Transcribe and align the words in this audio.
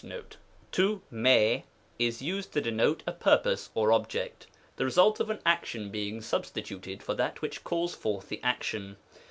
with 0.03 0.07
tov* 0.09 0.33
tov 0.71 1.01
/u//^ 1.13 1.63
is 1.99 2.23
used 2.23 2.51
to 2.53 2.59
denote 2.59 3.03
a 3.05 3.11
purpose 3.11 3.69
or 3.75 3.91
object; 3.91 4.47
the 4.77 4.83
result 4.83 5.19
of 5.19 5.29
an 5.29 5.37
action 5.45 5.91
being 5.91 6.19
substituted 6.21 7.03
for 7.03 7.13
that 7.13 7.43
which 7.43 7.63
calls 7.63 7.93
forth 7.93 8.27
the 8.27 8.39
action. 8.43 8.97